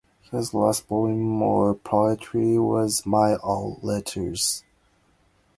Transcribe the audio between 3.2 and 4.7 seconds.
Old Letters".